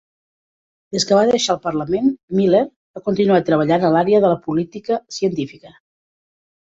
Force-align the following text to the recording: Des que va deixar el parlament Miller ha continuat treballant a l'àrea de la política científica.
Des 0.95 1.03
que 1.09 1.17
va 1.19 1.25
deixar 1.31 1.51
el 1.55 1.59
parlament 1.65 2.09
Miller 2.39 2.63
ha 2.63 3.03
continuat 3.09 3.47
treballant 3.51 3.85
a 3.85 3.93
l'àrea 3.97 4.23
de 4.25 4.33
la 4.35 4.41
política 4.49 4.99
científica. 5.19 5.75